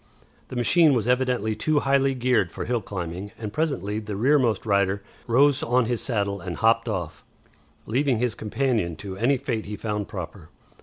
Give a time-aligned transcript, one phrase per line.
[0.47, 5.03] The machine was evidently too highly geared for hill climbing, and presently the rearmost rider
[5.27, 7.23] rose on his saddle and hopped off,
[7.85, 10.49] leaving his companion to any fate he found proper.